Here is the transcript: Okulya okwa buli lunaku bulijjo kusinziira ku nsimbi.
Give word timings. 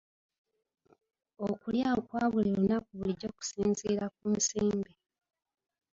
Okulya 1.47 1.87
okwa 1.99 2.23
buli 2.33 2.49
lunaku 2.57 2.89
bulijjo 2.97 3.29
kusinziira 3.37 4.05
ku 4.17 4.25
nsimbi. 4.37 4.91